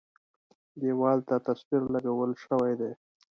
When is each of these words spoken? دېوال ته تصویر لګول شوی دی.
دېوال 0.81 1.19
ته 1.27 1.35
تصویر 1.47 1.83
لګول 1.93 2.31
شوی 2.43 2.73
دی. 2.79 2.91